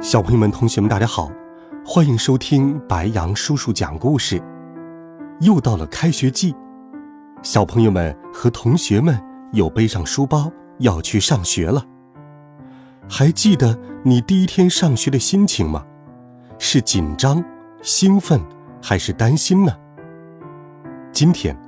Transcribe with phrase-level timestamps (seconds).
[0.00, 1.28] 小朋友们、同学们，大家好，
[1.84, 4.40] 欢迎收听白杨叔叔讲故事。
[5.40, 6.54] 又到了开学季，
[7.42, 9.20] 小朋友们和同学们
[9.52, 11.84] 又背上书包要去上学了。
[13.10, 15.84] 还记得你第一天上学的心情吗？
[16.60, 17.44] 是紧张、
[17.82, 18.40] 兴奋
[18.80, 19.72] 还是担心呢？
[21.10, 21.58] 今天，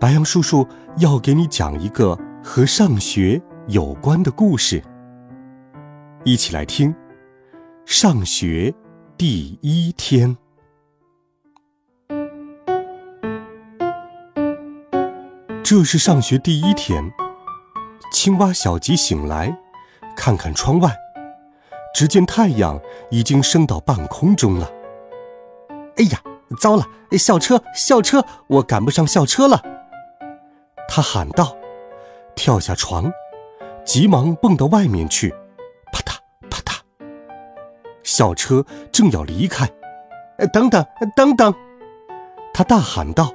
[0.00, 0.66] 白杨叔叔
[0.96, 4.82] 要给你讲一个和上学有关的故事，
[6.24, 6.94] 一起来听。
[7.86, 8.74] 上学
[9.18, 10.36] 第一天，
[15.62, 17.12] 这是上学第一天。
[18.10, 19.54] 青蛙小吉醒来，
[20.16, 20.96] 看看窗外，
[21.94, 24.70] 只见太阳已经升到半空中了。
[25.96, 26.22] 哎呀，
[26.58, 26.86] 糟了！
[27.12, 29.62] 校车，校车，我赶不上校车了！
[30.88, 31.54] 他喊道，
[32.34, 33.12] 跳下床，
[33.84, 35.34] 急忙蹦到外面去。
[38.14, 39.68] 校车正要离开，
[40.52, 41.52] 等等，等等！
[42.52, 43.34] 他大喊道，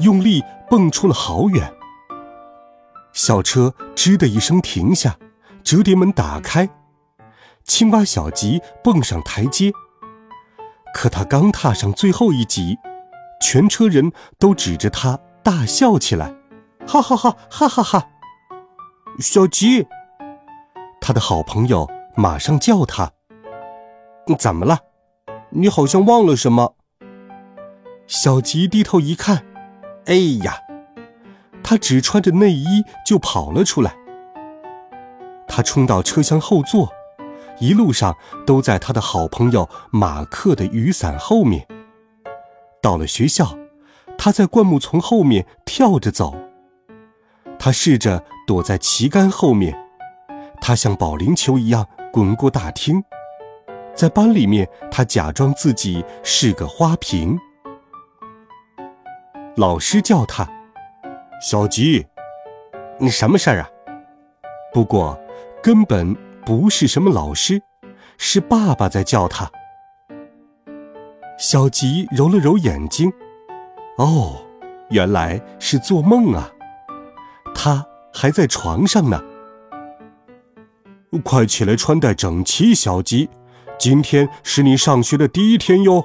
[0.00, 1.72] 用力蹦出了好远。
[3.12, 5.16] 校车吱的一声停下，
[5.62, 6.68] 折叠门打开，
[7.62, 9.70] 青蛙小吉蹦上台阶。
[10.92, 12.76] 可他刚踏上最后一级，
[13.40, 16.34] 全车人都指着他大笑起来，
[16.88, 18.08] 哈哈哈，哈哈哈！
[19.20, 19.86] 小吉，
[21.00, 23.12] 他的好朋友马上叫他。
[24.34, 24.78] 怎么了？
[25.50, 26.74] 你好像忘了什么。
[28.06, 29.44] 小吉低头一看，
[30.06, 30.56] 哎呀，
[31.62, 33.94] 他只穿着内衣就跑了出来。
[35.46, 36.90] 他冲到车厢后座，
[37.58, 38.16] 一路上
[38.46, 41.66] 都在他的好朋友马克的雨伞后面。
[42.80, 43.58] 到了学校，
[44.16, 46.34] 他在灌木丛后面跳着走。
[47.58, 49.76] 他试着躲在旗杆后面，
[50.60, 53.02] 他像保龄球一样滚过大厅。
[53.98, 57.36] 在班里面，他假装自己是个花瓶。
[59.56, 60.48] 老师叫他
[61.42, 62.06] ：“小吉，
[63.00, 63.68] 你什么事儿啊？”
[64.72, 65.18] 不过，
[65.60, 66.14] 根本
[66.46, 67.60] 不是什么老师，
[68.18, 69.50] 是爸爸在叫他。
[71.36, 73.12] 小吉揉了揉眼睛，
[73.96, 74.36] 哦，
[74.90, 76.48] 原来是做梦啊！
[77.52, 77.84] 他
[78.14, 79.20] 还在床上呢。
[81.24, 83.28] 快起来，穿戴整齐，小吉。
[83.78, 86.04] 今天是你上学的第一天哟，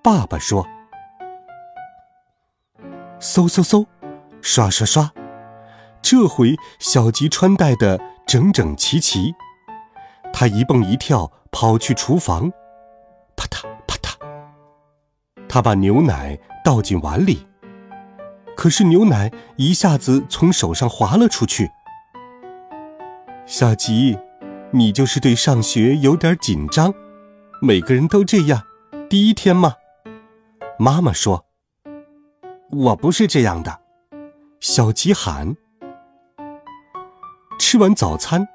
[0.00, 0.64] 爸爸说。
[3.18, 3.84] 嗖嗖嗖，
[4.40, 5.10] 刷刷刷，
[6.00, 9.34] 这回小吉穿戴的整整齐齐。
[10.32, 12.48] 他一蹦一跳跑去厨房，
[13.34, 14.14] 啪嗒啪嗒。
[15.48, 17.44] 他把牛奶倒进碗里，
[18.56, 21.68] 可是牛奶一下子从手上滑了出去。
[23.46, 24.16] 小吉。
[24.70, 26.92] 你就是对上学有点紧张，
[27.62, 28.62] 每个人都这样，
[29.08, 29.72] 第一天嘛。
[30.78, 31.46] 妈妈说
[32.70, 33.80] ：“我不是这样的。”
[34.60, 35.56] 小吉喊。
[37.58, 38.46] 吃完早餐，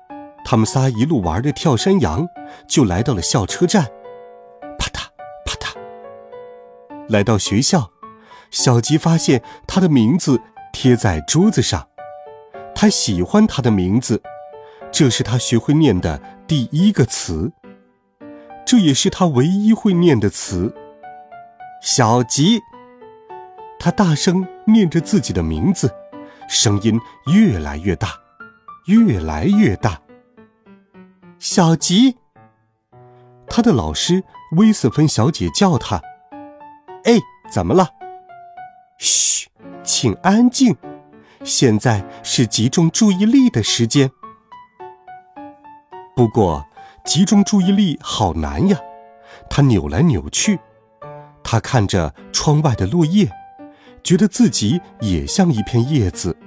[0.46, 2.28] 他们仨一路玩的跳山羊，
[2.68, 3.85] 就来到了校车站。
[4.78, 5.07] 啪嗒
[5.44, 5.75] 啪嗒，
[7.09, 7.90] 来到学校，
[8.51, 10.40] 小吉发现他的名字
[10.72, 11.88] 贴在桌子上，
[12.75, 14.22] 他喜欢他的名字。
[14.94, 17.52] 这是他学会念的第一个词，
[18.64, 20.72] 这也是他唯一会念的词。
[21.81, 22.62] 小吉，
[23.80, 25.92] 他大声念着自己的名字，
[26.48, 28.09] 声音越来越大，
[28.86, 30.00] 越来越大。
[31.40, 32.16] 小吉，
[33.48, 34.24] 他的老师
[34.57, 36.00] 威瑟芬小姐叫他
[37.06, 37.18] ：“哎，
[37.51, 37.90] 怎么了
[39.00, 39.48] ？”“嘘，
[39.84, 40.75] 请安静，
[41.44, 44.12] 现在是集中注意力的时间。”
[46.15, 46.63] 不过，
[47.04, 48.77] 集中注意力好难呀！
[49.50, 50.60] 他扭来扭去，
[51.44, 53.31] 他看着窗外的落叶，
[54.04, 56.38] 觉得自己也像一片叶子。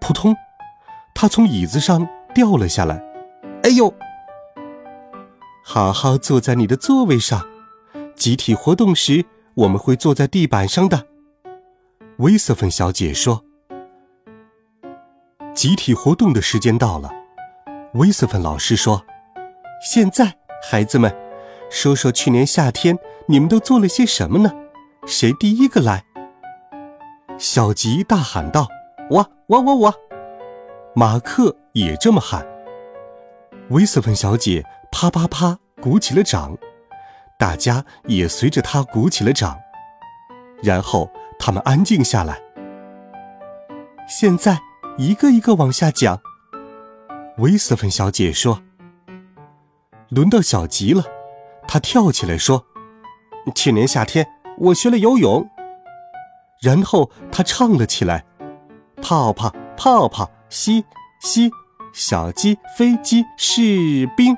[0.00, 0.34] 扑通，
[1.14, 3.00] 他从椅子上掉了下来。
[3.62, 3.94] 哎呦！
[5.64, 7.42] 好好坐在你的座位上。
[8.16, 11.06] 集体活动时，我们会坐在地板上的。
[12.18, 13.44] 威瑟芬小姐说
[15.54, 17.10] ：“集体活动的时间到了。”
[17.94, 19.04] 威斯芬老师说
[19.80, 20.34] ：“现在
[20.68, 21.14] 孩子们，
[21.70, 22.98] 说说去年夏天
[23.28, 24.50] 你们都做了些什么呢？
[25.06, 26.04] 谁第一个来？
[27.38, 28.66] 小吉大喊道
[29.10, 29.94] ：“我我我我！”
[30.96, 32.44] 马克也这么喊。
[33.70, 36.58] 威斯芬小姐啪啪啪鼓起了掌，
[37.38, 39.56] 大家也随着她鼓起了掌。
[40.64, 41.08] 然后
[41.38, 42.40] 他们安静下来。
[44.08, 44.58] 现在
[44.98, 46.20] 一个一个往下讲。
[47.38, 48.62] 威斯芬小姐说
[50.08, 51.02] ：“轮到小吉了。”
[51.66, 52.64] 他跳起来说
[53.56, 54.24] ：“去年夏天
[54.58, 55.48] 我学了游泳。”
[56.62, 58.24] 然后他唱了起来
[59.02, 60.84] ：“泡泡泡泡，嘻
[61.20, 61.50] 嘻，
[61.92, 64.36] 小鸡飞机士兵。”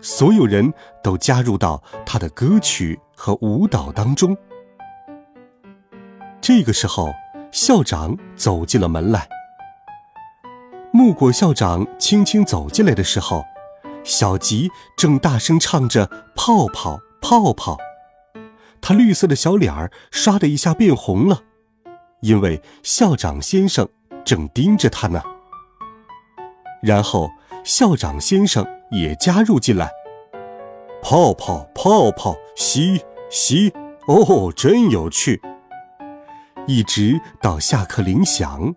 [0.00, 0.72] 所有人
[1.02, 4.36] 都加入到他的歌曲和舞蹈当中。
[6.40, 7.12] 这个时候，
[7.50, 9.28] 校长走进了门来。
[10.96, 13.44] 木果校长轻轻走进来的时候，
[14.02, 17.76] 小吉正大声唱着“泡泡泡泡”，
[18.80, 21.42] 他绿色的小脸儿唰的一下变红了，
[22.22, 23.86] 因为校长先生
[24.24, 25.22] 正盯着他呢。
[26.82, 27.28] 然后，
[27.62, 29.90] 校长先生也加入进来
[31.04, 33.70] ，“泡泡泡泡，嘻嘻，
[34.06, 35.42] 哦，真有趣。”
[36.66, 38.74] 一直到下课铃响。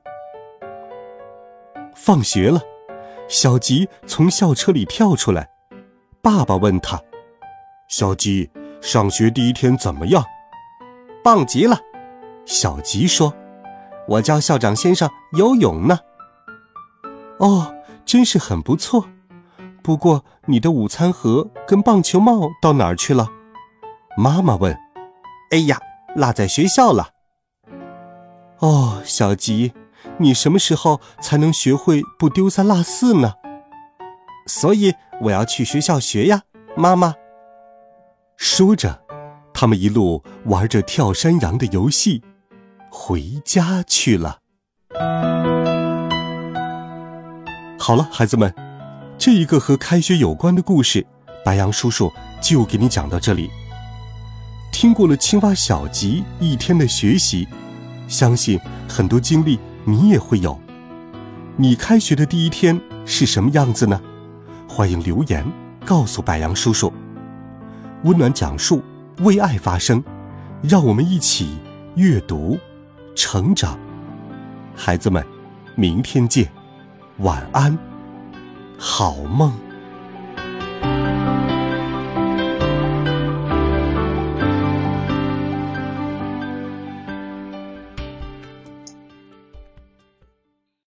[2.01, 2.61] 放学了，
[3.27, 5.49] 小吉从校车里跳出来，
[6.21, 6.99] 爸爸问他
[7.89, 8.49] ：“小吉，
[8.81, 10.23] 上学第一天怎么样
[11.21, 11.77] ？”“棒极了。”
[12.47, 13.33] 小吉说
[14.07, 15.99] ，“我教校长先生游泳呢。
[17.37, 17.75] ”“哦，
[18.05, 19.05] 真是很不错。
[19.83, 23.27] 不过你的午餐盒跟棒球帽到哪儿去了？”
[24.17, 24.75] 妈妈问。
[25.51, 25.77] “哎呀，
[26.15, 27.09] 落在学校了。”
[28.59, 29.73] 哦，小吉。
[30.21, 33.35] 你什么时候才能学会不丢三落四呢？
[34.47, 36.41] 所以我要去学校学呀，
[36.75, 37.15] 妈妈。
[38.35, 39.01] 说着，
[39.53, 42.21] 他们一路玩着跳山羊的游戏，
[42.91, 44.39] 回家去了。
[47.79, 48.53] 好了，孩子们，
[49.17, 51.07] 这一个和开学有关的故事，
[51.45, 52.11] 白羊叔叔
[52.41, 53.49] 就给你讲到这里。
[54.73, 57.47] 听过了青蛙小吉一天的学习，
[58.09, 59.57] 相信很多经历。
[59.89, 60.59] 你也会有，
[61.57, 63.99] 你开学的第一天是什么样子呢？
[64.67, 65.43] 欢迎留言
[65.83, 66.93] 告诉白杨叔叔。
[68.03, 68.83] 温暖讲述，
[69.21, 70.03] 为爱发声，
[70.61, 71.57] 让我们一起
[71.95, 72.59] 阅读，
[73.15, 73.79] 成长。
[74.75, 75.25] 孩子们，
[75.73, 76.47] 明天见，
[77.17, 77.75] 晚安，
[78.77, 79.51] 好梦。